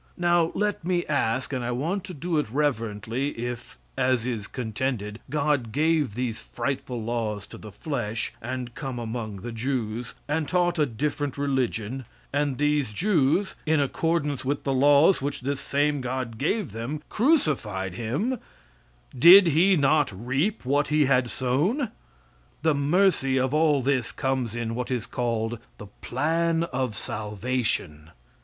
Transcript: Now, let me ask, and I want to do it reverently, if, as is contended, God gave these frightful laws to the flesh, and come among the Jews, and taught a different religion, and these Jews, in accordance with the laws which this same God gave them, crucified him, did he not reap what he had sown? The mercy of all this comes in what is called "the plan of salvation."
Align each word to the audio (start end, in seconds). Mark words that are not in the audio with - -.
Now, 0.17 0.51
let 0.55 0.83
me 0.83 1.05
ask, 1.05 1.53
and 1.53 1.63
I 1.63 1.69
want 1.69 2.03
to 2.05 2.13
do 2.15 2.39
it 2.39 2.49
reverently, 2.49 3.33
if, 3.37 3.77
as 3.95 4.25
is 4.25 4.47
contended, 4.47 5.19
God 5.29 5.71
gave 5.71 6.15
these 6.15 6.39
frightful 6.41 7.03
laws 7.03 7.45
to 7.45 7.59
the 7.59 7.71
flesh, 7.71 8.33
and 8.41 8.73
come 8.73 8.97
among 8.97 9.41
the 9.41 9.51
Jews, 9.51 10.15
and 10.27 10.47
taught 10.47 10.79
a 10.79 10.87
different 10.87 11.37
religion, 11.37 12.05
and 12.33 12.57
these 12.57 12.91
Jews, 12.93 13.53
in 13.67 13.79
accordance 13.79 14.43
with 14.43 14.63
the 14.63 14.73
laws 14.73 15.21
which 15.21 15.41
this 15.41 15.61
same 15.61 16.01
God 16.01 16.39
gave 16.39 16.71
them, 16.71 17.03
crucified 17.07 17.93
him, 17.93 18.39
did 19.15 19.45
he 19.49 19.77
not 19.77 20.11
reap 20.11 20.65
what 20.65 20.87
he 20.87 21.05
had 21.05 21.29
sown? 21.29 21.91
The 22.63 22.73
mercy 22.73 23.39
of 23.39 23.53
all 23.53 23.83
this 23.83 24.11
comes 24.11 24.55
in 24.55 24.73
what 24.73 24.89
is 24.89 25.05
called 25.05 25.59
"the 25.77 25.85
plan 26.01 26.63
of 26.73 26.95
salvation." 26.97 28.09